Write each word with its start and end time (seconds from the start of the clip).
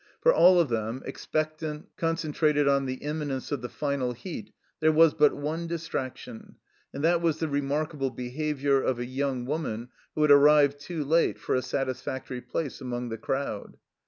For 0.19 0.33
all 0.33 0.59
of 0.59 0.69
them, 0.69 1.01
e3cpectant, 1.07 1.83
concen 1.95 2.33
trated 2.33 2.67
on 2.67 2.87
the 2.87 2.95
imminence 2.95 3.51
of 3.51 3.61
the 3.61 3.69
Final 3.69 4.13
Heat, 4.13 4.49
there 4.79 4.91
was 4.91 5.13
but 5.13 5.35
one 5.37 5.67
distraction, 5.67 6.55
and 6.91 7.03
that 7.03 7.21
was 7.21 7.37
the 7.37 7.47
remarkable 7.47 8.09
behavior 8.09 8.81
of 8.81 8.97
a 8.97 9.05
young 9.05 9.45
woman 9.45 9.89
who 10.15 10.23
had 10.23 10.31
arrived 10.31 10.79
too 10.79 11.03
late 11.03 11.37
for 11.37 11.53
a 11.53 11.61
satisfactory 11.61 12.41
place 12.41 12.81
among 12.81 13.09
the 13.09 13.17
crowd. 13.19 13.77